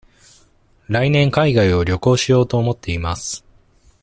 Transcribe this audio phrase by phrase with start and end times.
[0.87, 3.45] 来年海外を旅行しようと思っています。